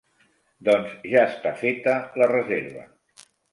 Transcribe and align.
Doncs 0.69 0.95
ja 1.11 1.27
està 1.33 1.53
feta 1.61 1.95
la 2.23 2.31
reserva. 2.35 2.89